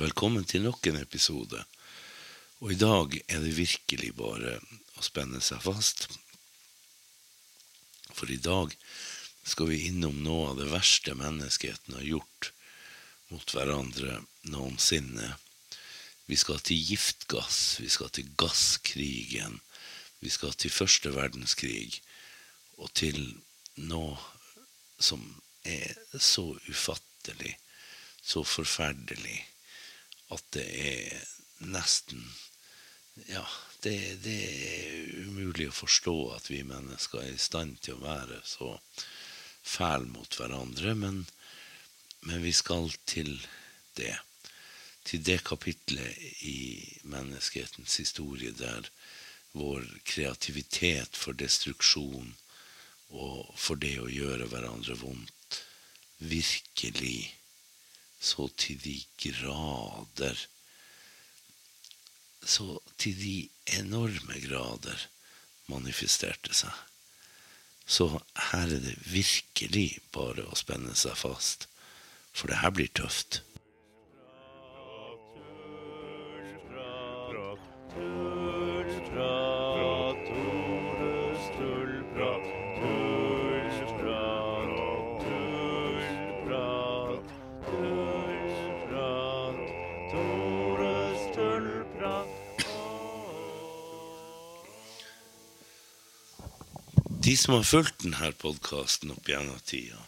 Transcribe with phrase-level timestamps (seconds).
[0.00, 1.58] Velkommen til nok en episode.
[2.64, 4.54] Og i dag er det virkelig bare
[4.96, 6.06] å spenne seg fast.
[8.16, 8.72] For i dag
[9.44, 12.48] skal vi innom noe av det verste menneskeheten har gjort
[13.28, 15.34] mot hverandre noensinne.
[16.32, 19.60] Vi skal til giftgass, vi skal til gasskrigen,
[20.24, 22.00] vi skal til første verdenskrig,
[22.80, 23.20] og til
[23.76, 24.16] noe
[24.96, 25.28] som
[25.68, 27.58] er så ufattelig,
[28.24, 29.42] så forferdelig
[30.34, 31.26] at det er
[31.70, 32.22] nesten
[33.28, 33.44] Ja,
[33.84, 38.38] det, det, er umulig å forstå at vi mennesker er i stand til å være
[38.48, 38.70] så
[39.66, 41.18] fæle mot hverandre, men,
[42.24, 43.34] men vi skal til
[43.98, 44.14] det.
[45.04, 46.16] Til det kapitlet
[46.48, 46.60] i
[47.08, 48.88] menneskehetens historie der
[49.52, 52.32] vår kreativitet for destruksjon
[53.10, 55.60] og for det å gjøre hverandre vondt
[56.20, 57.32] virkelig
[58.20, 60.46] så til de grader
[62.44, 63.34] Så til de
[63.78, 65.02] enorme grader
[65.68, 66.72] manifesterte seg.
[67.84, 68.06] Så
[68.50, 71.66] her er det virkelig bare å spenne seg fast,
[72.32, 73.42] for det her blir tøft.
[97.22, 99.98] De som har fulgt denne podkasten opp gjennom tida,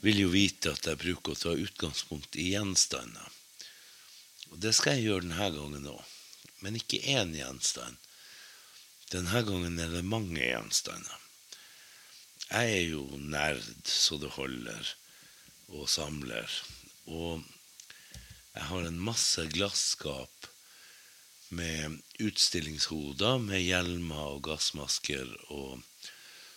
[0.00, 3.26] vil jo vite at jeg bruker å ta utgangspunkt i gjenstander.
[4.48, 6.14] Og det skal jeg gjøre denne gangen òg.
[6.64, 8.00] Men ikke én gjenstand.
[9.12, 11.20] Denne gangen er det mange gjenstander.
[12.46, 14.94] Jeg er jo nerd så det holder,
[15.68, 16.48] og samler.
[17.12, 17.44] Og
[18.54, 20.48] jeg har en masse glasskap
[21.52, 25.84] med utstillingshoder med hjelmer og gassmasker og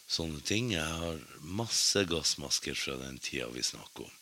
[0.09, 0.73] sånne ting.
[0.73, 4.15] Jeg har masse gassmasker fra den tida vi snakker om.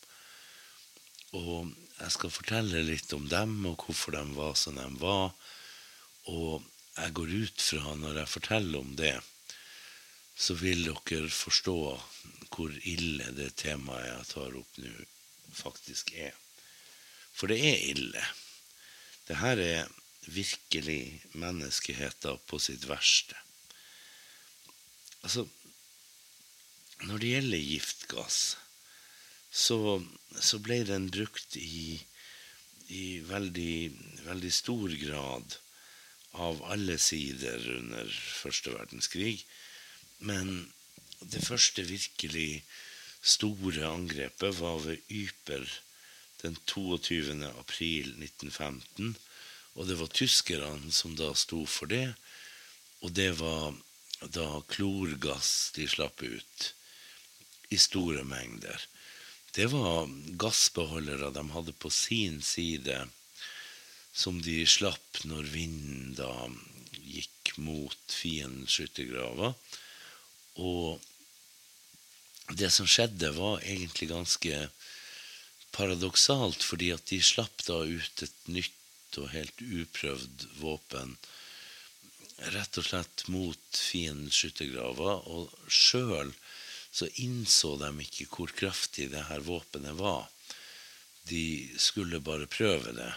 [1.38, 5.32] Og jeg skal fortelle litt om dem, og hvorfor de var som de var.
[6.28, 6.64] Og
[6.98, 9.16] jeg går ut fra, når jeg forteller om det,
[10.38, 11.78] så vil dere forstå
[12.54, 14.92] hvor ille det temaet jeg tar opp nå,
[15.58, 16.36] faktisk er.
[17.34, 18.22] For det er ille.
[19.28, 19.90] Det her er
[20.28, 23.36] virkelig menneskeheten på sitt verste.
[25.22, 25.44] Altså,
[27.06, 28.38] når det gjelder giftgass,
[29.50, 29.78] så,
[30.34, 31.98] så ble den brukt i,
[32.90, 33.74] i veldig,
[34.26, 35.58] veldig, stor grad
[36.38, 39.44] av alle sider under første verdenskrig.
[40.18, 40.68] Men
[41.20, 42.64] det første virkelig
[43.22, 45.66] store angrepet var ved Yper
[46.42, 47.38] den 22.
[47.58, 49.14] april 1915.
[49.78, 52.10] Og det var tyskerne som da sto for det.
[53.06, 53.70] Og det var
[54.34, 56.72] da klorgass de slapp ut
[57.68, 58.86] i store mengder.
[59.54, 60.08] Det var
[60.40, 63.00] gassbeholdere de hadde på sin side,
[64.12, 66.32] som de slapp når vinden da
[66.98, 69.54] gikk mot fiendens skyttergraver.
[70.58, 71.00] Og
[72.58, 74.68] det som skjedde, var egentlig ganske
[75.74, 81.16] paradoksalt, fordi at de slapp da ut et nytt og helt uprøvd våpen
[82.54, 85.24] rett og slett mot fiendens skyttergraver.
[85.28, 86.32] Og sjøl
[86.90, 90.28] så innså de ikke hvor kraftig det her våpenet var.
[91.28, 93.12] De skulle bare prøve det.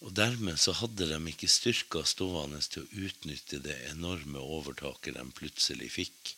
[0.00, 5.24] Og dermed så hadde de ikke styrka stående til å utnytte det enorme overtaket de
[5.36, 6.34] plutselig fikk.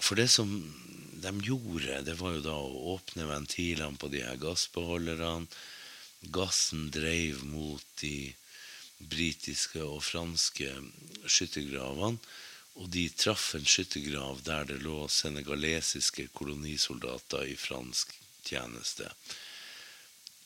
[0.00, 0.48] For det som
[1.20, 5.48] de gjorde, det var jo da å åpne ventilene på de her gassbeholderne.
[6.32, 8.32] Gassen dreiv mot de
[9.00, 10.72] britiske og franske
[11.28, 12.20] skyttergravene.
[12.78, 18.14] Og de traff en skyttergrav der det lå senegalesiske kolonisoldater i fransk
[18.46, 19.10] tjeneste.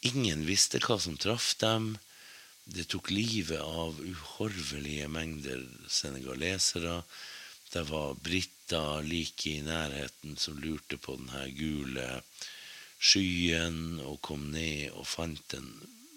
[0.08, 1.94] Ingen visste hva som traff dem.
[2.64, 7.02] Det tok livet av uhorvelige mengder senegalesere.
[7.72, 12.08] Det var briter like i nærheten som lurte på denne gule
[13.04, 15.70] skyen og kom ned og fant en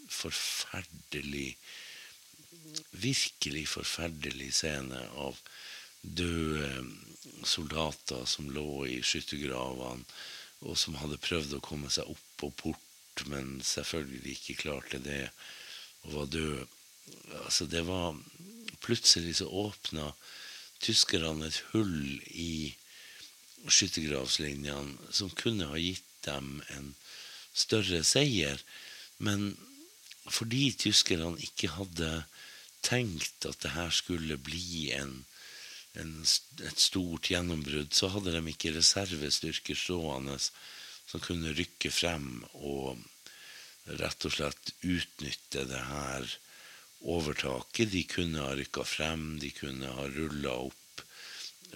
[0.07, 1.51] forferdelig
[2.92, 5.38] Virkelig forferdelig scene av
[6.15, 6.86] døde
[7.48, 10.06] soldater som lå i skyttergravene,
[10.65, 15.27] og som hadde prøvd å komme seg opp på port, men selvfølgelig ikke klarte det,
[16.06, 16.65] og var døde.
[17.45, 18.18] Altså, det var
[18.81, 20.12] Plutselig så åpna
[20.80, 22.75] tyskerne et hull i
[23.65, 26.92] skyttergravslinjene som kunne ha gitt dem en
[27.57, 28.62] større seier.
[29.18, 29.56] Men
[30.30, 32.12] fordi tyskerne ikke hadde
[32.86, 35.24] tenkt at det her skulle bli en,
[36.02, 42.98] en, et stort gjennombrudd, så hadde de ikke reservestyrker stående som kunne rykke frem og
[44.02, 46.28] rett og slett utnytte det her
[47.08, 47.94] overtaket.
[47.94, 51.04] De kunne ha rykka frem, de kunne ha rulla opp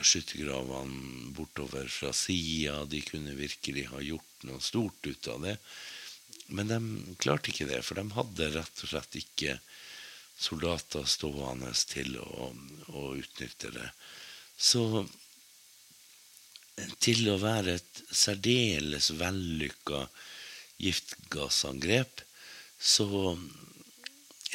[0.02, 2.84] skyttergravene bortover fra sida.
[2.86, 5.58] De kunne virkelig ha gjort noe stort ut av det.
[6.52, 6.80] Men de
[7.22, 9.60] klarte ikke det, for de hadde rett og slett ikke
[10.42, 12.52] soldater stående til å,
[12.98, 13.88] å utnytte det.
[14.58, 15.06] Så
[17.04, 20.06] til å være et særdeles vellykka
[20.82, 22.24] giftgassangrep,
[22.82, 23.36] så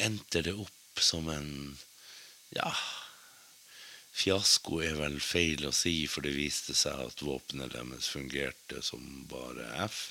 [0.03, 1.51] endte det opp som en
[2.55, 2.71] ja,
[4.17, 9.03] fiasko er vel feil å si, for det viste seg at våpenet deres fungerte som
[9.29, 10.09] bare F.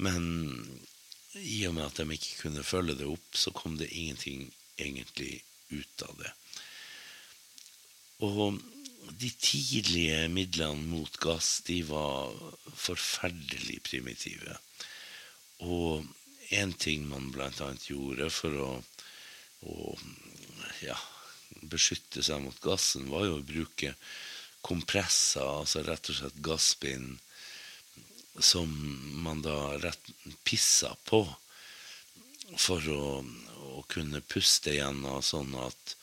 [0.00, 0.24] Men
[1.36, 5.42] i og med at de ikke kunne følge det opp, så kom det ingenting egentlig
[5.74, 6.32] ut av det.
[8.26, 8.60] Og
[9.20, 12.32] de tidlige midlene mot gass, de var
[12.74, 14.56] forferdelig primitive.
[15.64, 16.06] Og
[16.54, 17.68] én ting man bl.a.
[17.88, 18.70] gjorde for å,
[19.66, 19.76] å
[20.84, 20.96] ja,
[21.62, 23.94] beskytte seg mot gassen, var jo å bruke
[24.66, 27.16] kompresser, altså rett og slett gassbind,
[28.36, 28.68] som
[29.24, 30.10] man da rett
[30.44, 31.22] pissa på
[32.60, 33.04] for å,
[33.76, 35.96] å kunne puste igjennom sånn at,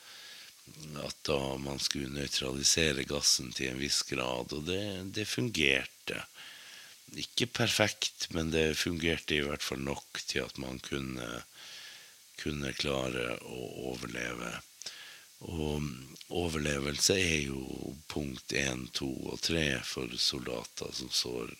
[1.04, 4.54] at da man skulle nøytralisere gassen til en viss grad.
[4.54, 4.84] Og det,
[5.16, 6.22] det fungerte.
[7.20, 11.42] Ikke perfekt, men det fungerte i hvert fall nok til at man kunne,
[12.40, 14.54] kunne klare å overleve.
[15.44, 15.84] Og
[16.32, 21.52] overlevelse er jo punkt én, to og tre for soldater som står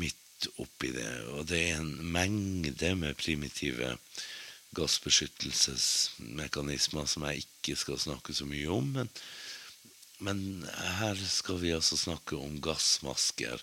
[0.00, 1.10] midt oppi det.
[1.36, 3.94] Og det er en mengde med primitive
[4.78, 8.86] gassbeskyttelsesmekanismer som jeg ikke skal snakke så mye om.
[8.98, 9.08] Men,
[10.20, 10.38] men
[11.00, 13.58] her skal vi altså snakke om gassmasker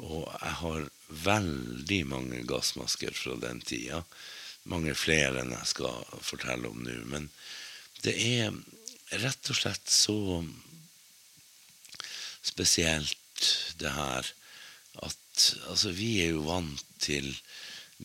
[0.00, 0.86] og jeg har
[1.26, 4.02] veldig mange gassmasker fra den tida.
[4.70, 6.96] Mange flere enn jeg skal fortelle om nå.
[7.10, 7.28] Men
[8.04, 8.54] det er
[9.20, 10.40] rett og slett så
[12.46, 13.16] spesielt,
[13.80, 14.26] det her,
[15.00, 17.30] at altså, vi er jo vant til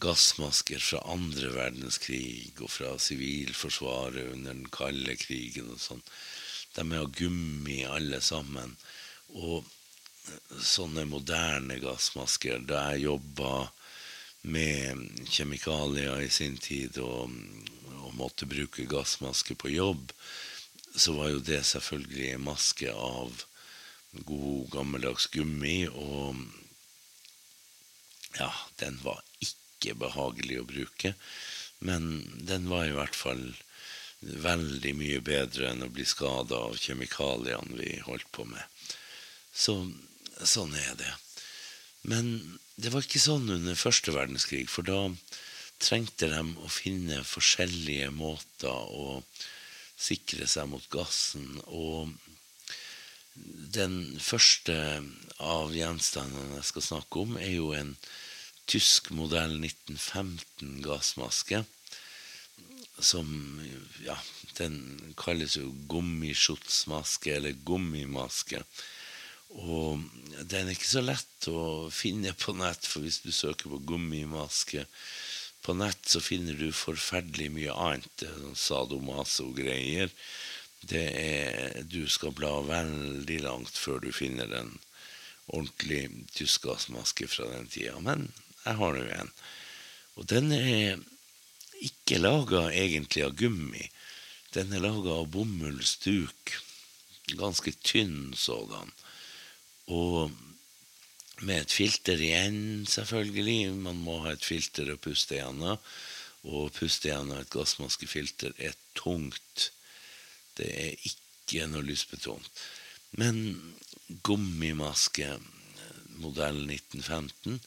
[0.02, 6.04] gassmasker fra andre verdenskrig og fra Sivilforsvaret under den kalde krigen og sånn.
[6.76, 8.76] De er av gummi, alle sammen.
[9.40, 9.64] Og
[10.62, 12.64] sånne moderne gassmasker.
[12.68, 13.70] Da jeg jobba
[14.46, 17.32] med kjemikalier i sin tid og,
[17.96, 20.12] og, måtte bruke gassmaske på jobb,
[20.96, 23.46] så var jo det selvfølgelig en maske av
[24.28, 25.88] god, gammeldags gummi.
[25.90, 26.44] Og
[28.40, 29.25] ja, den var
[29.76, 31.14] ikke behagelig å bruke.
[31.86, 33.44] Men den var i hvert fall
[34.26, 38.64] veldig mye bedre enn å bli skada av kjemikaliene vi holdt på med.
[39.54, 39.78] Så
[40.44, 41.12] sånn er det.
[42.10, 45.10] Men det var ikke sånn under første verdenskrig, for da
[45.82, 49.22] trengte de å finne forskjellige måter å
[49.96, 51.60] sikre seg mot gassen.
[51.68, 52.12] Og
[53.36, 54.78] den første
[55.44, 57.96] av gjenstandene jeg skal snakke om, er jo en
[58.70, 61.64] tysk modell 1915 gassmaske.
[63.00, 63.60] Som
[64.06, 64.16] ja,
[64.58, 68.64] den kalles jo gummiskytsmaske eller gummimaske.
[69.56, 70.02] Og
[70.42, 74.86] den er ikke så lett å finne på nett, for hvis du søker på gummimaske
[75.66, 78.26] på nett, så finner du forferdelig mye annet.
[78.26, 80.12] Sånn sadomaso-greier.
[80.86, 84.76] Det er Du skal bla veldig langt før du finner en
[85.48, 87.98] ordentlig tyskgassmaske fra den tida.
[88.02, 88.28] Men
[88.66, 89.32] jeg har nå en.
[90.16, 91.02] Og den er
[91.86, 93.84] ikke laga egentlig av gummi.
[94.56, 96.56] Den er laga av bomullsduk.
[97.36, 98.92] Ganske tynn sådan.
[99.92, 100.32] Og
[101.44, 103.74] med et filter igjen, selvfølgelig.
[103.76, 105.82] Man må ha et filter å puste gjennom.
[106.46, 109.70] Og puste gjennom et gassmaskefilter er tungt.
[110.56, 112.48] Det er ikke noe lysbetont.
[113.20, 113.76] Men
[114.24, 115.36] gummimaske
[116.22, 117.60] modell 1915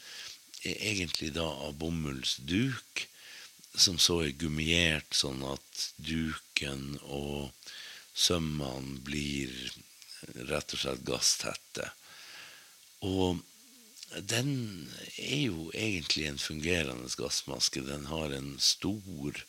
[0.68, 3.04] er egentlig da av bomullsduk,
[3.78, 7.52] som så er gummiert sånn at duken og
[8.18, 9.52] sømmene blir
[10.48, 11.92] rett og slett gasstette.
[13.06, 13.38] Og
[14.32, 17.84] den er jo egentlig en fungerende gassmaske.
[17.86, 19.44] Den har en stor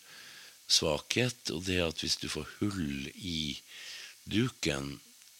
[0.69, 3.57] svakhet, og det at hvis du får hull i
[4.29, 4.99] duken,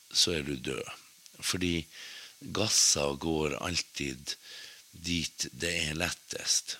[0.09, 0.87] så er du død.
[1.39, 1.83] Fordi
[2.55, 4.35] gasser går alltid
[4.91, 6.77] dit det er lettest.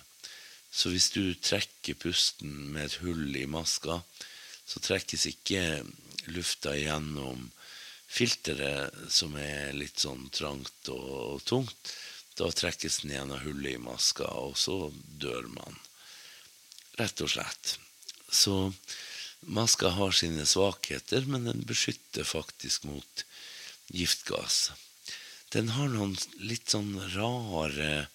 [0.70, 4.00] Så hvis du trekker pusten med et hull i maska,
[4.66, 5.82] så trekkes ikke
[6.30, 7.48] lufta gjennom
[8.10, 11.94] filteret, som er litt sånn trangt og tungt.
[12.38, 15.78] Da trekkes den gjennom hullet i maska, og så dør man.
[17.00, 17.76] Rett og slett.
[18.30, 18.72] Så
[19.40, 23.24] maska har sine svakheter, men den beskytter faktisk mot
[23.90, 24.70] giftgass.
[25.50, 28.08] Den har noen litt sånn rare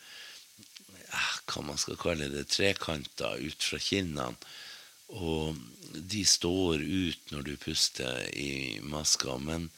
[1.45, 4.35] hva man skal kalle det, trekanter ut fra kinnene.
[5.15, 5.57] Og
[5.95, 9.37] de står ut når du puster i maska.
[9.37, 9.69] Men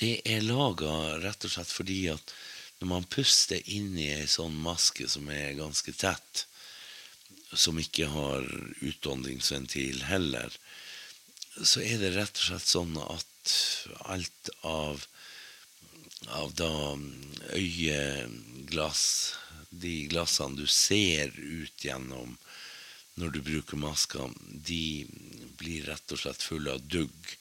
[0.00, 2.34] det er laga rett og slett fordi at
[2.80, 6.46] når man puster inn i ei sånn maske som er ganske tett,
[7.54, 8.44] som ikke har
[8.82, 10.50] utåndingsventil heller,
[11.62, 13.54] så er det rett og slett sånn at
[14.10, 15.04] alt av
[16.32, 16.70] av da
[17.54, 19.04] øyeglass,
[19.70, 22.36] de glassene du ser ut gjennom
[23.18, 24.26] når du bruker maska,
[24.66, 25.06] de
[25.58, 27.34] blir rett og slett fulle av dugg.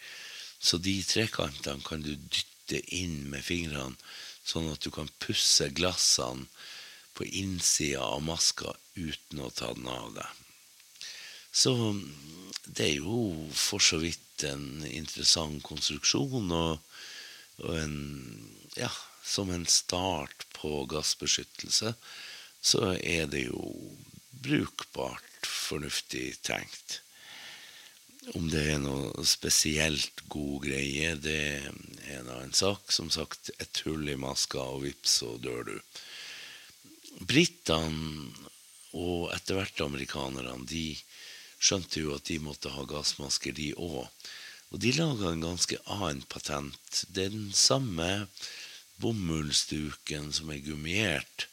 [0.59, 3.97] Så de trekantene kan du dytte inn med fingrene,
[4.45, 6.45] sånn at du kan pusse glassene
[7.13, 10.29] på innsida av maska uten å ta den av deg.
[11.53, 11.73] Så
[12.65, 16.79] det er jo for så vidt en interessant konstruksjon, og
[17.57, 17.97] en
[18.75, 18.91] ja,
[19.23, 21.93] som en start på gassbeskyttelse,
[22.63, 23.95] så er det jo
[24.43, 27.01] brukbart fornuftig tenkt.
[28.33, 32.91] Om det er noe spesielt god greie, det er en annen sak.
[32.91, 35.75] Som sagt, et hull i maska, og vips, så dør du.
[37.27, 38.31] Britene
[38.93, 40.93] og etter hvert amerikanerne, de
[41.63, 44.07] skjønte jo at de måtte ha gassmasker, de òg.
[44.73, 47.03] Og de laga en ganske annen patent.
[47.13, 48.25] Det er den samme
[49.01, 51.47] bomullsduken som er gummiert.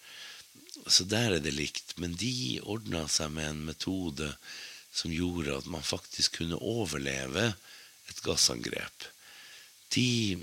[0.88, 1.98] Så der er det likt.
[2.00, 4.32] Men de ordna seg med en metode
[4.90, 7.52] som gjorde at man faktisk kunne overleve
[8.08, 9.08] et gassangrep.
[9.92, 10.40] De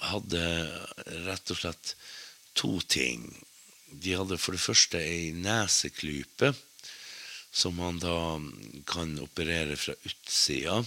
[0.00, 0.42] hadde
[1.28, 1.92] rett og slett
[2.56, 3.28] to ting.
[3.92, 6.54] De hadde for det første ei neseklype
[7.56, 8.36] som man da
[8.88, 10.80] kan operere fra utsida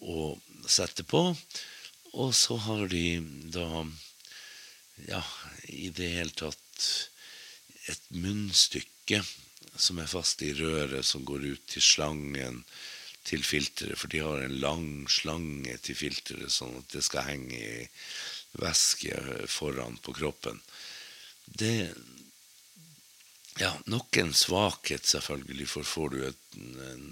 [0.00, 0.38] og
[0.68, 1.22] sette på.
[2.18, 3.20] Og så har de
[3.54, 3.84] da
[5.08, 5.22] ja,
[5.68, 6.86] i det hele tatt
[7.88, 9.22] et munnstykke
[9.78, 12.62] som er fast i røret, som går ut til slangen
[13.28, 13.98] til filteret.
[14.00, 17.88] For de har en lang slange til filteret, sånn at det skal henge i
[18.58, 20.62] væske foran på kroppen.
[21.46, 21.94] Det
[23.58, 27.08] Ja, nok en svakhet, selvfølgelig, for får du et, en,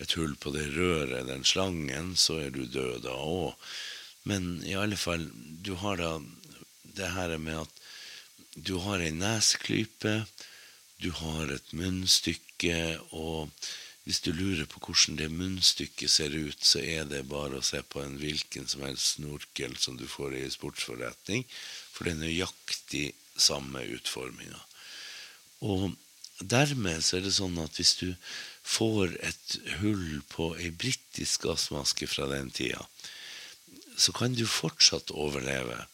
[0.00, 3.54] et hull på det røret, den slangen, så er du død da òg.
[4.28, 5.26] Men i alle fall,
[5.64, 6.14] du har da
[6.96, 7.80] det her med at
[8.56, 10.24] du har ei nesklype,
[11.00, 13.48] du har et munnstykke, og
[14.04, 17.80] hvis du lurer på hvordan det munnstykket ser ut, så er det bare å se
[17.86, 21.46] på en hvilken som helst snorkel som du får i sportsforretning,
[21.92, 23.06] for det er nøyaktig
[23.40, 24.60] samme utforminga.
[25.64, 25.92] Og
[26.40, 28.08] dermed så er det sånn at hvis du
[28.62, 32.84] får et hull på ei britisk gassmaske fra den tida,
[33.96, 35.84] så kan du fortsatt overleve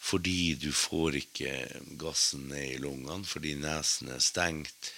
[0.00, 1.52] fordi du får ikke
[2.00, 4.92] gassen ned i lungene, fordi nesen er stengt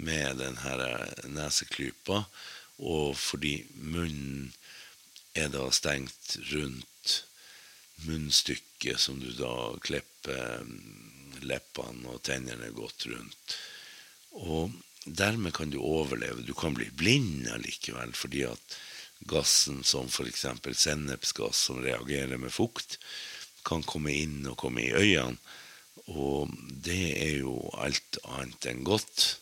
[0.00, 2.22] med denne neseklypa,
[2.80, 4.54] og fordi munnen
[5.36, 7.16] er da stengt rundt
[8.04, 9.52] munnstykket som du da
[9.84, 10.64] klipper
[11.46, 13.56] leppene og tennene godt rundt.
[14.40, 14.72] Og
[15.06, 16.42] dermed kan du overleve.
[16.42, 18.76] Du kan bli blind allikevel, fordi at
[19.30, 20.46] gassen som f.eks.
[20.72, 22.98] sennepsgass som reagerer med fukt,
[23.66, 25.38] kan komme inn og komme i øynene.
[26.06, 26.52] Og
[26.86, 29.40] det er jo alt annet enn godt,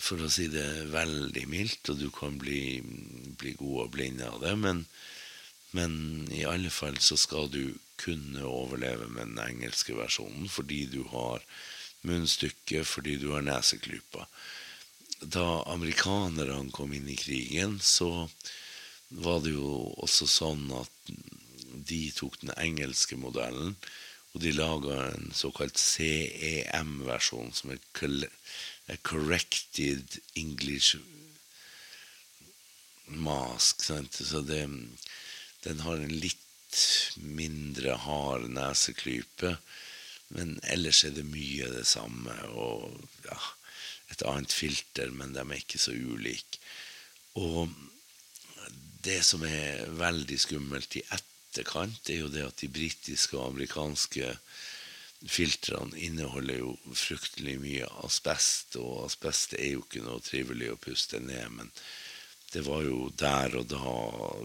[0.00, 1.90] for å si det veldig mildt.
[1.92, 2.80] Og du kan bli,
[3.36, 4.84] bli god og blind av det, men,
[5.76, 5.96] men
[6.32, 11.44] i alle fall så skal du kunne overleve med den engelske versjonen fordi du har
[12.04, 14.26] munnstykket, fordi du har neseklypa.
[15.20, 18.28] Da amerikanerne kom inn i krigen, så
[19.08, 21.12] var det jo også sånn at
[21.88, 23.76] de tok den engelske modellen,
[24.34, 30.96] og de laga en såkalt CEM-versjon, som er Corrected English
[33.06, 33.84] Mask.
[33.84, 34.18] Sant?
[34.18, 34.64] Så det,
[35.62, 36.40] den har en litt
[37.22, 39.54] mindre hard neseklype,
[40.34, 42.34] men ellers er det mye det samme.
[42.58, 42.90] Og
[43.28, 43.38] ja,
[44.12, 46.60] et annet filter, men de er ikke så ulike.
[47.40, 47.72] Og
[49.04, 53.52] det som er veldig skummelt i ett etterkant, er jo det at de britiske og
[53.52, 54.32] amerikanske
[55.30, 61.20] filtrene inneholder jo fryktelig mye asbest, og asbest er jo ikke noe trivelig å puste
[61.22, 61.70] ned, men
[62.50, 63.94] det var jo der og da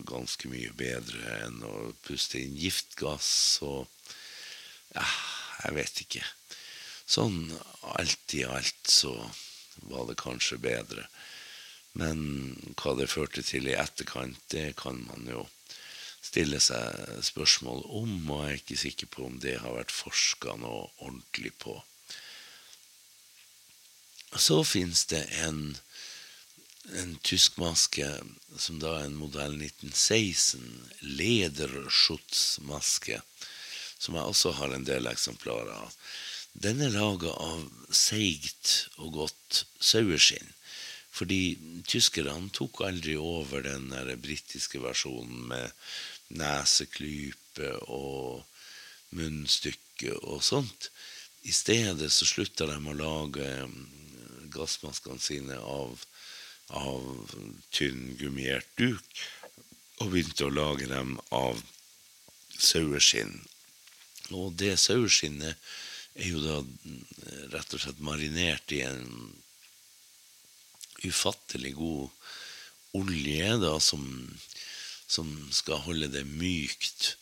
[0.09, 1.73] ganske mye bedre enn å
[2.05, 3.31] puste inn giftgass
[3.65, 3.87] og
[4.89, 5.05] Ja,
[5.61, 6.21] jeg vet ikke.
[7.09, 7.47] Sånn
[7.95, 9.13] alt i alt så
[9.89, 11.07] var det kanskje bedre.
[11.97, 12.19] Men
[12.77, 15.47] hva det førte til i etterkant, det kan man jo
[16.21, 20.53] stille seg spørsmål om, og jeg er ikke sikker på om det har vært forska
[20.61, 21.79] noe ordentlig på.
[24.37, 25.71] Så fins det en
[26.97, 28.07] en tysk maske
[28.57, 30.63] som da er en modell 1916,
[31.19, 33.19] lederschutzmaske,
[33.99, 35.93] som jeg også har en del eksemplarer av.
[36.53, 40.53] Den er laga av seigt og godt saueskinn.
[41.12, 41.58] Fordi
[41.89, 45.72] tyskerne tok aldri over den der britiske versjonen med
[46.29, 48.46] neseklype og
[49.18, 50.91] munnstykke og sånt.
[51.44, 53.50] I stedet så slutta de å lage
[54.53, 55.98] gassmaskene sine av
[56.70, 57.29] av
[57.74, 59.22] tynn gummiert duk,
[60.00, 61.62] og begynte å lage dem av
[62.60, 63.39] saueskinn.
[64.29, 65.58] Og det saueskinnet
[66.19, 66.57] er jo da
[67.55, 69.05] rett og slett marinert i en
[71.07, 72.09] ufattelig god
[72.99, 74.03] olje da, som,
[75.07, 77.13] som skal holde det mykt.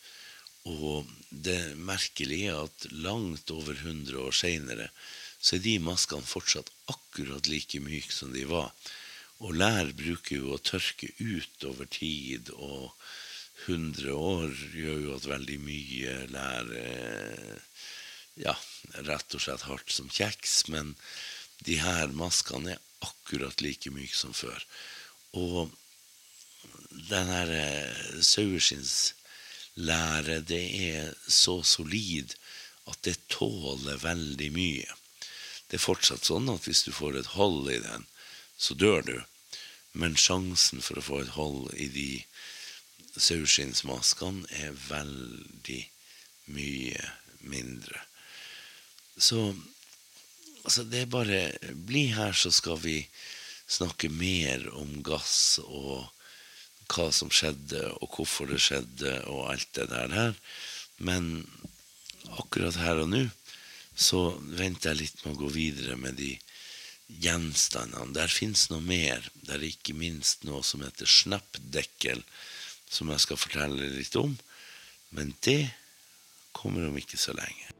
[0.68, 4.90] Og det merkelige er at langt over 100 år seinere
[5.38, 8.72] så er de maskene fortsatt akkurat like myke som de var.
[9.38, 12.90] Og lær bruker jo å tørke ut over tid, og
[13.68, 16.72] 100 år gjør jo at veldig mye lær
[18.38, 18.54] ja,
[19.08, 20.68] rett og slett hardt som kjeks.
[20.72, 20.86] Men
[21.66, 24.60] de her maskene er akkurat like myke som før.
[25.38, 25.70] Og
[27.10, 27.50] den her
[28.24, 32.34] saueskinnslære, det er så solid
[32.88, 34.86] at det tåler veldig mye.
[35.68, 38.06] Det er fortsatt sånn at hvis du får et hold i den,
[38.56, 39.22] så dør du.
[39.92, 42.24] Men sjansen for å få et hold i de
[43.18, 45.82] saueskinnsmaskene er veldig
[46.54, 47.10] mye
[47.44, 48.07] mindre.
[49.18, 49.54] Så
[50.64, 51.40] altså, det er bare
[51.74, 53.00] Bli her, så skal vi
[53.68, 56.06] snakke mer om gass og
[56.88, 60.38] hva som skjedde, og hvorfor det skjedde, og alt det der her.
[61.04, 61.44] Men
[62.40, 63.26] akkurat her og nå
[63.98, 64.20] så
[64.54, 66.30] venter jeg litt med å gå videre med de
[67.08, 68.14] gjenstandene.
[68.14, 69.24] Der fins noe mer.
[69.34, 72.22] Det er ikke minst noe som heter snappdekkel,
[72.88, 74.36] som jeg skal fortelle litt om.
[75.10, 75.72] Men det
[76.54, 77.77] kommer om ikke så lenge.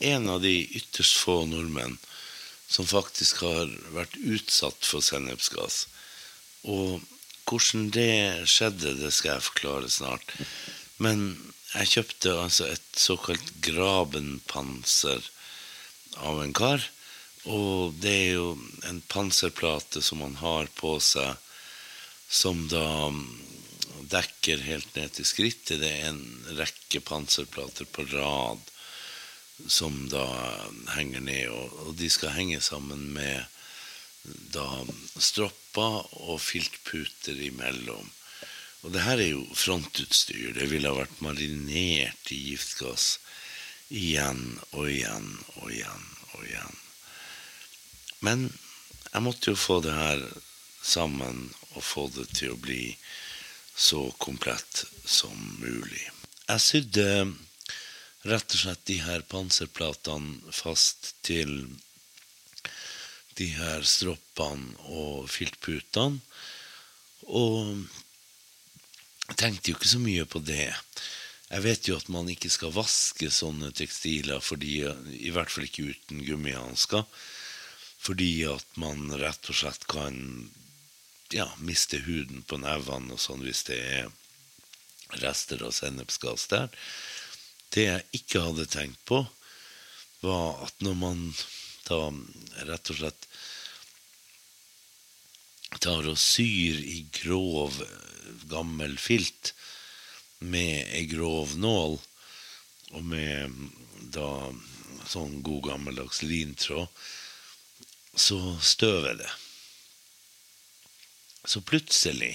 [0.00, 1.98] En av de ytterst få nordmenn
[2.70, 5.84] som faktisk har vært utsatt for sennepsgass.
[6.64, 7.00] Og
[7.50, 10.36] hvordan det skjedde, det skal jeg forklare snart.
[11.02, 11.34] Men
[11.74, 15.26] jeg kjøpte altså et såkalt grabenpanser
[16.22, 16.84] av en kar.
[17.50, 18.50] Og det er jo
[18.86, 21.34] en panserplate som man har på seg,
[22.30, 23.10] som da
[24.10, 25.80] dekker helt ned til skrittet.
[25.82, 26.22] Det er en
[26.58, 28.62] rekke panserplater på rad
[29.68, 30.26] som da
[30.94, 33.44] henger ned, og, de skal henge sammen med
[34.54, 34.84] da
[35.16, 38.10] stropper og filtputer imellom.
[38.84, 40.54] Og det her er jo frontutstyr.
[40.56, 43.18] Det ville ha vært marinert i giftgass
[43.90, 46.78] igjen og igjen og igjen og igjen.
[48.24, 48.46] Men
[49.10, 50.22] jeg måtte jo få det her
[50.82, 52.94] sammen og få det til å bli
[53.76, 56.06] så komplett som mulig.
[56.48, 57.06] Jeg sydde
[58.28, 61.54] rett og slett de her panserplatene fast til
[63.38, 66.20] de her stroppene og filtputene.
[67.30, 67.86] Og
[69.38, 70.68] tenkte jo ikke så mye på det.
[71.50, 74.82] Jeg vet jo at man ikke skal vaske sånne tekstiler, fordi,
[75.18, 77.06] i hvert fall ikke uten gummihansker.
[78.00, 80.16] Fordi at man rett og slett kan
[81.34, 84.10] ja, miste huden på nevene og sånn hvis det er
[85.22, 86.70] rester av sennepsgass der.
[87.70, 89.22] Det jeg ikke hadde tenkt på,
[90.24, 91.22] var at når man
[91.88, 92.02] da
[92.68, 93.28] rett og slett
[95.80, 97.78] tar og syr i grov,
[98.50, 99.52] gammel filt
[100.40, 101.98] med ei grov nål,
[102.90, 103.54] og med
[104.14, 104.50] da
[105.10, 106.90] sånn god gammeldags lintråd,
[108.18, 109.30] så støver det.
[111.46, 112.34] Så plutselig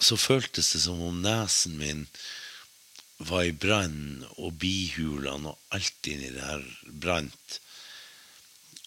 [0.00, 2.06] så føltes det som om nesen min
[3.18, 6.64] var i brann, og bihulene og alt inni her
[7.04, 7.60] brant.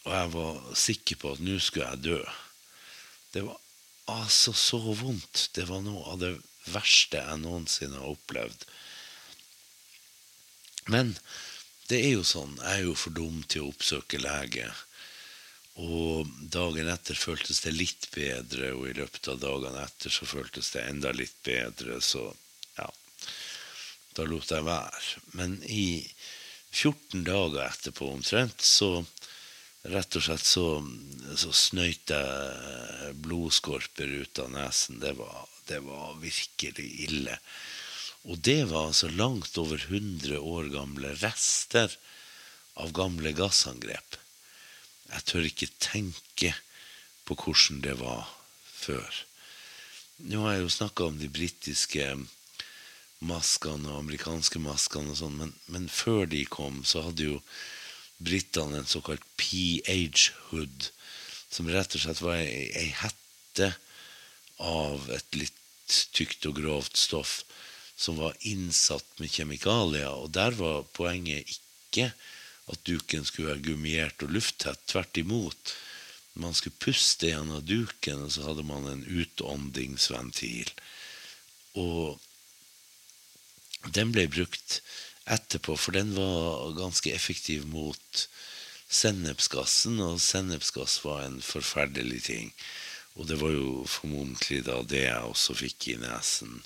[0.06, 2.20] Og jeg var sikker på at nå skulle jeg dø.
[3.34, 3.60] Det var
[4.12, 5.50] altså så vondt.
[5.56, 6.34] Det var noe av det
[6.72, 8.68] verste jeg noensinne har opplevd.
[10.92, 11.16] Men
[11.92, 14.68] det er jo sånn, jeg er jo for dum til å oppsøke lege.
[15.78, 20.72] Og dagen etter føltes det litt bedre, og i løpet av dagene etter så føltes
[20.74, 22.00] det enda litt bedre.
[22.02, 22.24] Så
[22.80, 22.88] ja,
[24.18, 25.22] da lot jeg være.
[25.38, 26.04] Men i
[26.74, 29.06] 14 dager etterpå omtrent, så
[29.88, 30.68] rett og slett så,
[31.40, 35.00] så snøyt jeg blodskorper ut av nesen.
[35.04, 37.38] Det var, det var virkelig ille.
[38.28, 41.94] Og det var altså langt over 100 år gamle rester
[42.78, 44.18] av gamle gassangrep.
[45.08, 46.52] Jeg tør ikke tenke
[47.28, 48.28] på hvordan det var
[48.68, 49.24] før.
[50.28, 52.10] Nå har jeg jo snakka om de britiske
[53.26, 57.40] maskene amerikanske maskene og sånn, men, men, før de kom, så hadde jo
[58.18, 60.90] britene en såkalt PH-hood,
[61.50, 63.74] som rett og slett var ei, ei hette
[64.62, 65.64] av et litt
[66.14, 67.42] tykt og grovt stoff
[67.98, 70.12] som var innsatt med kjemikalier.
[70.14, 72.12] Og der var poenget ikke
[72.68, 74.84] at duken skulle være gummiert og lufttett.
[74.86, 75.74] Tvert imot.
[76.38, 80.70] Man skulle puste gjennom duken, og så hadde man en utåndingsventil.
[81.82, 82.22] Og
[83.86, 84.82] den ble brukt
[85.28, 88.28] etterpå, for den var ganske effektiv mot
[88.88, 92.54] sennepsgassen, og sennepsgass var en forferdelig ting.
[93.18, 96.62] Og det var jo formodentlig da det jeg også fikk i nesen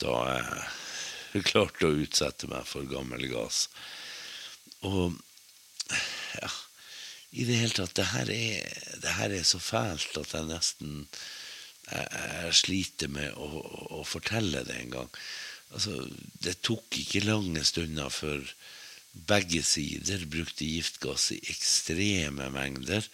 [0.00, 3.66] da jeg klarte å utsette meg for gammel gass.
[4.88, 5.18] Og
[6.40, 6.50] ja
[7.36, 11.04] I det hele tatt, det her er, det her er så fælt at jeg nesten
[11.90, 13.60] jeg, jeg sliter med å,
[13.98, 15.12] å, fortelle det en gang.
[15.70, 15.96] Altså,
[16.42, 18.42] det tok ikke lange stunder før
[19.30, 23.06] begge sider brukte giftgass i ekstreme mengder.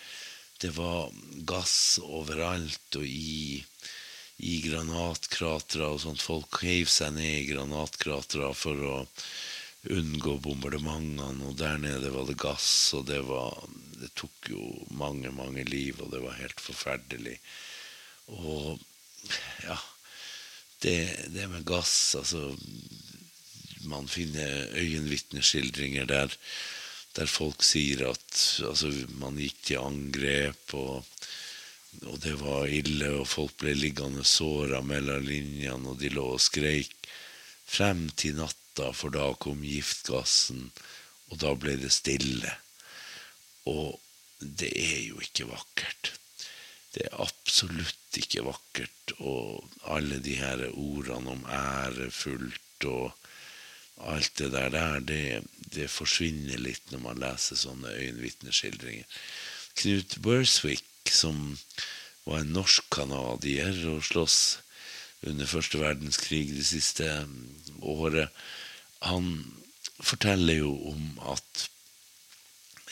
[0.60, 1.12] Det var
[1.48, 3.64] gass overalt og i
[4.44, 6.20] i granatkratre og sånt.
[6.20, 8.96] Folk heiv seg ned i granatkratre for å
[9.96, 13.56] unngå bombardementene, og der nede var det gass, og det var
[13.96, 17.38] Det tok jo mange, mange liv, og det var helt forferdelig.
[18.28, 18.76] Og
[19.64, 19.78] ja
[20.82, 20.98] Det,
[21.32, 22.52] det med gass, altså
[23.86, 26.32] Man finner øyenvitneskildringer der,
[27.16, 31.04] der folk sier at altså, man gikk til angrep og
[32.04, 36.42] og det var ille, og folk ble liggende såra mellom linjene, og de lå og
[36.42, 36.92] skreik
[37.66, 40.68] frem til natta, for da kom giftgassen,
[41.30, 42.52] og da ble det stille.
[43.66, 43.96] Og
[44.38, 46.12] det er jo ikke vakkert.
[46.96, 53.12] Det er absolutt ikke vakkert, og alle de her ordene om ærefullt og
[54.00, 55.42] alt det der, der det,
[55.74, 59.04] det, forsvinner litt når man leser sånne øyenvitneskildringer.
[59.76, 61.58] Knut Burswick som
[62.24, 64.38] var en norsk-canadier og slåss
[65.26, 68.32] under første verdenskrig det siste mm, året,
[69.04, 69.30] han
[70.00, 71.68] forteller jo om at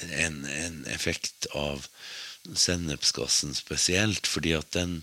[0.04, 1.88] en, en effekt av
[2.52, 5.02] sennepsgassen spesielt, fordi at den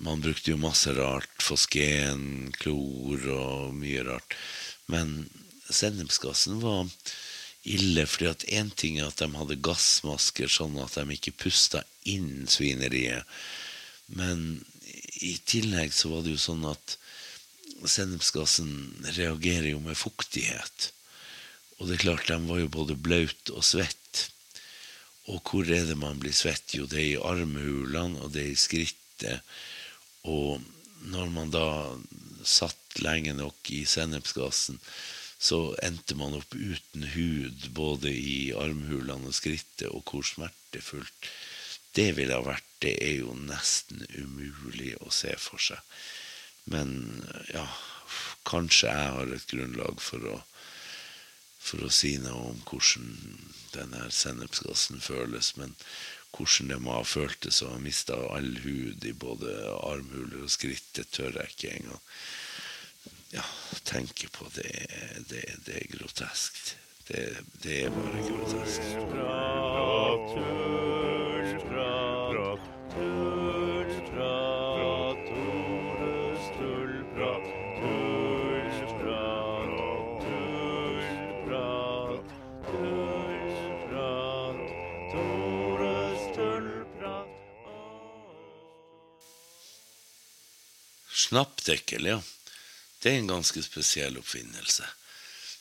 [0.00, 1.42] Man brukte jo masse rart.
[1.44, 4.32] Fosgen, klor og mye rart.
[4.88, 5.28] Men
[5.68, 6.88] sennepsgassen var
[7.68, 8.06] ille.
[8.06, 12.46] fordi at én ting er at de hadde gassmasker sånn at de ikke pusta inn
[12.48, 13.28] svineriet.
[14.08, 14.64] Men
[15.20, 16.96] i tillegg så var det jo sånn at
[17.84, 18.72] sennepsgassen
[19.18, 20.90] reagerer jo med fuktighet.
[21.78, 24.30] Og det er klart, de var jo både blaut og svett.
[25.30, 26.74] Og hvor er det man blir svett?
[26.74, 29.46] Jo, det er i armhulene, og det er i skrittet.
[30.28, 30.60] Og
[31.10, 31.66] når man da
[32.44, 34.80] satt lenge nok i sennepsgassen,
[35.40, 41.30] så endte man opp uten hud både i armhulene og skrittet, og hvor smertefullt
[41.96, 45.80] det ville ha vært, det er jo nesten umulig å se for seg.
[46.70, 46.92] Men
[47.50, 47.64] ja,
[48.46, 50.36] kanskje jeg har et grunnlag for å,
[51.58, 53.08] for å si noe om hvordan
[53.74, 55.54] denne sennepsgassen føles.
[55.60, 55.74] Men
[56.36, 60.92] hvordan det må ha føltes å ha mista all hud i både armhuler og skritt,
[60.98, 62.04] det tør jeg ikke engang
[63.30, 63.44] ja,
[63.84, 64.50] tenke på.
[64.54, 64.70] Det,
[65.30, 66.76] det, det er groteskt.
[67.10, 68.80] Det, det, er bare grotesk.
[91.30, 92.18] Snappdekkel, ja.
[92.98, 94.82] Det er en ganske spesiell oppfinnelse.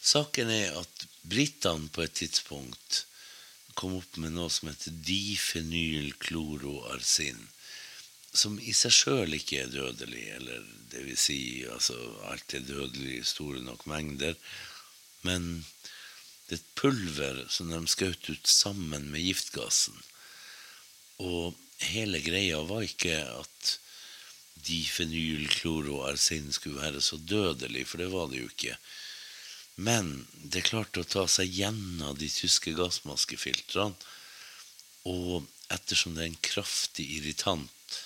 [0.01, 3.05] Saken er at britene på et tidspunkt
[3.77, 7.37] kom opp med noe som heter difenylkloroarsin.
[8.33, 11.93] Som i seg sjøl ikke er dødelig, eller det vil si altså,
[12.31, 14.33] alt er dødelig i store nok mengder.
[15.21, 15.65] Men
[16.47, 19.93] det er et pulver som de skjøt ut sammen med giftgassen.
[21.21, 21.53] Og
[21.93, 23.77] hele greia var ikke at
[24.65, 28.75] difenylkloroarsin skulle være så dødelig, for det var det jo ikke.
[29.79, 33.95] Men det klarte å ta seg gjennom de tyske gassmaskefiltrene.
[35.07, 37.99] Og ettersom det er en kraftig irritant,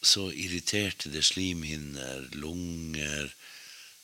[0.00, 3.34] så irriterte det slimhinner, lunger,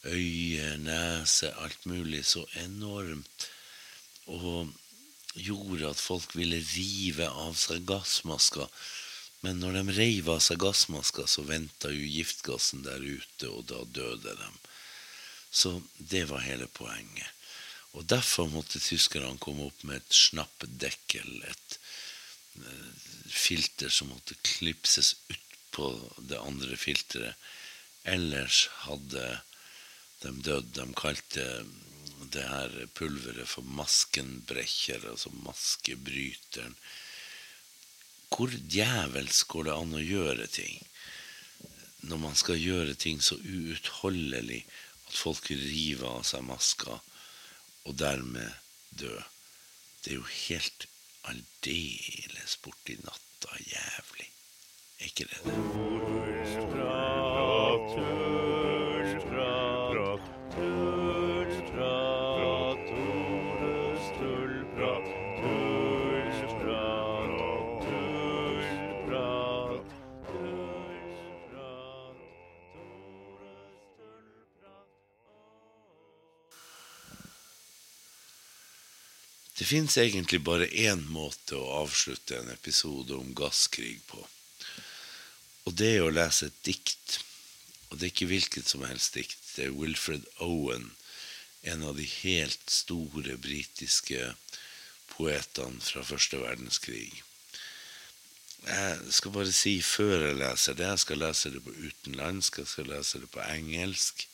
[0.05, 3.49] øye, nese, alt mulig så enormt.
[4.27, 4.69] Og
[5.35, 8.69] gjorde at folk ville rive av seg gassmasker
[9.45, 13.83] men når de reiv av seg gassmaska, så venta jo giftgassen der ute, og da
[13.85, 14.51] døde de.
[15.53, 17.29] Så det var hele poenget.
[17.95, 21.77] Og derfor måtte tyskerne komme opp med et snappdekkel, et
[22.65, 22.89] eh,
[23.29, 25.93] filter som måtte klipses utpå
[26.33, 27.37] det andre filteret.
[28.17, 29.29] Ellers hadde
[30.25, 30.73] de dødd.
[30.81, 31.47] De kalte
[32.33, 36.75] det her pulveret for maskenbrekker, altså maskebryteren
[38.35, 40.81] hvor djevelsk går det an å gjøre ting
[42.09, 44.65] når man skal gjøre ting så uutholdelig
[45.07, 46.99] at folk river av seg maska
[47.85, 48.51] og dermed
[48.99, 49.15] dø?
[50.03, 50.89] Det er jo helt
[51.31, 54.29] aldeles borti natta jævlig.
[55.01, 55.55] Er ikke det det?
[79.65, 84.19] Det fins egentlig bare én måte å avslutte en episode om gasskrig på.
[85.65, 87.15] Og det er å lese et dikt.
[87.89, 89.39] Og det er ikke hvilket som helst dikt.
[89.55, 90.91] Det er Wilfred Owen,
[91.73, 94.35] en av de helt store britiske
[95.15, 97.09] poetene fra første verdenskrig.
[98.69, 102.75] Jeg skal bare si før jeg leser det, jeg skal lese det på utenlandsk, jeg
[102.75, 104.29] skal lese det på engelsk,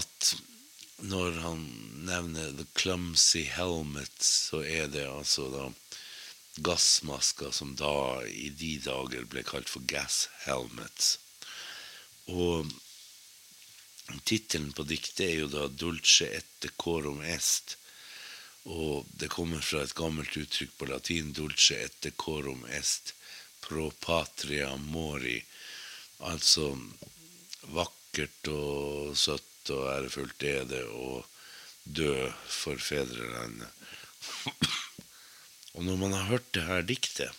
[0.00, 0.34] at
[1.04, 1.62] når han
[2.08, 5.66] nevner The Clumsy Helmets, så er det altså da
[6.64, 11.18] gassmasker som da i de dager ble kalt for gas helmets.
[12.32, 12.70] Og
[14.24, 17.76] tittelen på diktet er jo da Dulce et decorum est.
[18.66, 23.12] Og det kommer fra et gammelt uttrykk på latin dulce et decorum est
[23.62, 25.38] pro patria mori.
[26.26, 26.72] Altså
[27.76, 31.24] vakkert og søtt og ærefullt er det å
[31.84, 33.70] dø for fedrelandet.
[35.74, 37.32] og når man har hørt det her diktet,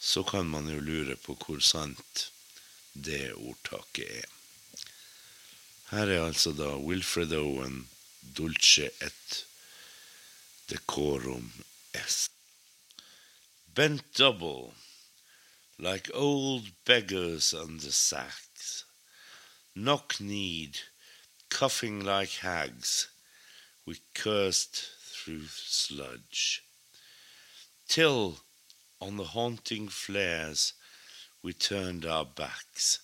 [0.00, 2.28] så kan man jo lure på hvor sant
[2.92, 4.32] det ordtaket er.
[5.90, 7.84] Her er altså da Wilfred Owen,
[8.36, 9.36] dulce et
[10.70, 11.52] decorum
[11.94, 12.30] est.
[13.74, 14.72] Bent double,
[15.78, 18.45] like old beggars on the sacks
[19.78, 20.78] knock kneed,
[21.50, 23.08] coughing like hags,
[23.84, 26.62] we cursed through sludge.
[27.86, 28.40] Till,
[29.02, 30.72] on the haunting flares,
[31.42, 33.00] we turned our backs,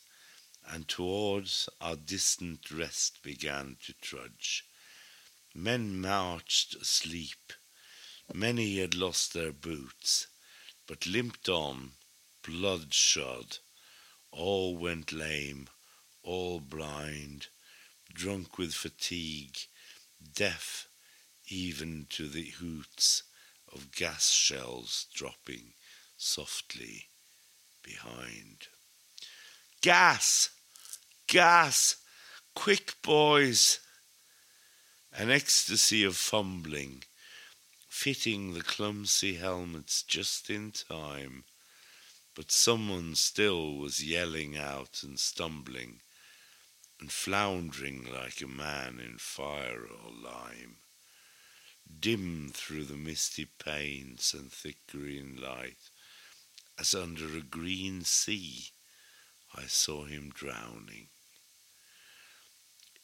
[0.66, 4.64] and towards our distant rest began to trudge.
[5.54, 7.52] Men marched asleep,
[8.32, 10.26] many had lost their boots,
[10.86, 11.92] but limped on,
[12.42, 13.58] bloodshod.
[14.30, 15.68] All went lame,
[16.22, 17.48] all blind,
[18.12, 19.56] drunk with fatigue,
[20.34, 20.88] deaf
[21.48, 23.24] even to the hoots
[23.72, 25.72] of gas shells dropping
[26.16, 27.08] softly
[27.82, 28.68] behind.
[29.80, 30.50] Gas!
[31.26, 31.96] Gas!
[32.54, 33.80] Quick, boys!
[35.12, 37.02] An ecstasy of fumbling,
[37.88, 41.44] fitting the clumsy helmets just in time,
[42.34, 46.01] but someone still was yelling out and stumbling
[47.02, 50.76] and floundering like a man in fire or lime.
[51.98, 55.90] Dim through the misty panes and thick green light,
[56.78, 58.66] as under a green sea
[59.52, 61.08] I saw him drowning.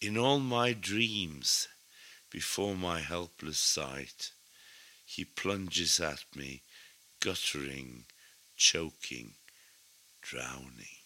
[0.01, 1.67] In all my dreams,
[2.31, 4.31] before my helpless sight,
[5.05, 6.63] he plunges at me,
[7.19, 8.05] guttering,
[8.57, 9.33] choking,
[10.23, 10.98] drowning.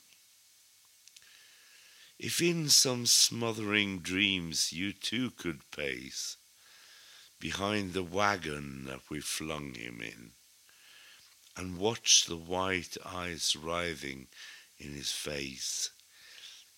[2.24, 6.37] If in some smothering dreams you too could pace
[7.40, 10.30] behind the wagon that we flung him in,
[11.56, 14.28] and watch the white eyes writhing
[14.78, 15.90] in his face,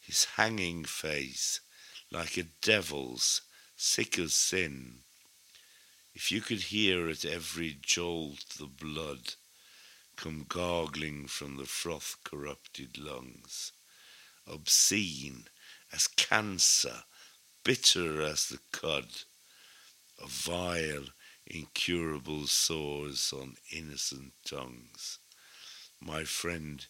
[0.01, 1.61] his hanging face
[2.11, 3.43] like a devil's,
[3.77, 5.01] sick as sin.
[6.15, 9.35] If you could hear at every jolt the blood
[10.17, 13.73] come gargling from the froth corrupted lungs,
[14.47, 15.49] obscene
[15.93, 17.05] as cancer,
[17.63, 19.07] bitter as the cud
[20.19, 21.07] of vile,
[21.47, 25.19] incurable sores on innocent tongues.
[26.01, 26.87] My friend,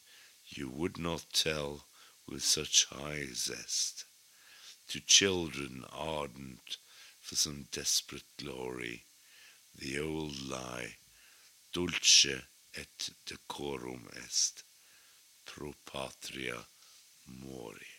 [0.46, 1.86] you would not tell
[2.26, 4.04] with such high zest
[4.88, 6.78] to children ardent
[7.20, 9.04] for some desperate glory
[9.76, 10.96] the old lie,
[11.72, 12.26] dulce
[12.76, 14.62] et decorum est,
[15.44, 16.64] pro patria
[17.24, 17.90] mori.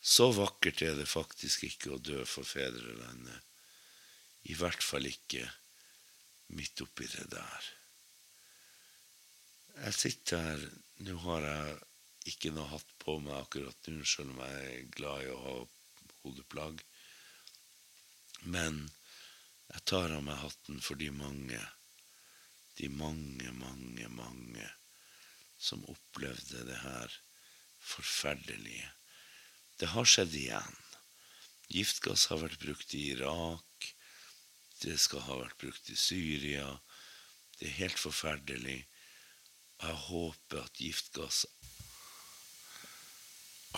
[0.00, 3.42] Så vakkert er det faktisk ikke å dø for fedrelandet.
[4.48, 5.44] I hvert fall ikke
[6.56, 7.66] midt oppi det der.
[9.78, 10.62] Jeg sitter her
[11.06, 11.74] Nå har jeg
[12.32, 15.52] ikke noe hatt på meg akkurat nå, selv om jeg er glad i å ha
[16.24, 16.80] hodeplagg.
[18.50, 18.80] Men
[19.68, 21.60] jeg tar av meg hatten for de mange,
[22.80, 24.66] de mange, mange, mange
[25.58, 27.14] som opplevde det her
[27.82, 28.90] forferdelige.
[29.78, 30.78] Det har skjedd igjen.
[31.68, 33.88] Giftgass har vært brukt i Irak.
[34.82, 36.70] Det skal ha vært brukt i Syria.
[37.58, 38.80] Det er helt forferdelig.
[39.78, 41.44] Jeg håper at giftgass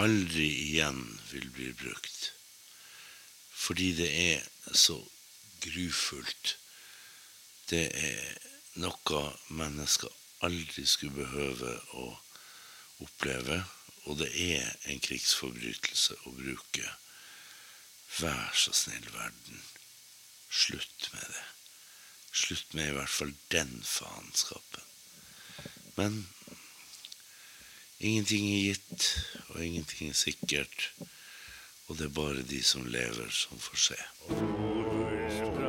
[0.01, 2.31] aldri igjen vil bli brukt.
[3.61, 4.97] Fordi det er så
[5.61, 6.57] grufullt.
[7.69, 8.49] Det er
[8.81, 12.07] noe mennesker aldri skulle behøve å
[13.05, 13.63] oppleve.
[14.09, 16.87] Og det er en krigsforbrytelse å bruke.
[18.19, 19.63] Vær så snill, verden.
[20.51, 21.45] Slutt med det.
[22.33, 24.87] Slutt med i hvert fall den faenskapen.
[25.99, 26.29] Men
[27.99, 29.09] ingenting er gitt,
[29.51, 30.91] og ingenting er sikkert.
[31.91, 33.99] Og det er bare de som lever, som får se.
[34.31, 35.61] Ordsprat.